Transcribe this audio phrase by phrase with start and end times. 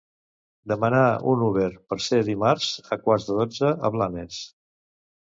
[0.71, 1.01] Demanar
[1.33, 4.39] un Uber per ser dimarts a quarts de dotze a Blanes.